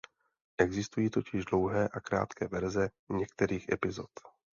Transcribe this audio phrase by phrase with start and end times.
[0.57, 4.09] Existují totiž dlouhé a krátké verze některých epizod.